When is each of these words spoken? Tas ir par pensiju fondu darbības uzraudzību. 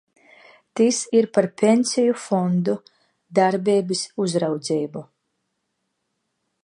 Tas 0.79 1.01
ir 1.17 1.27
par 1.37 1.47
pensiju 1.63 2.15
fondu 2.23 2.75
darbības 3.41 4.01
uzraudzību. 4.27 5.05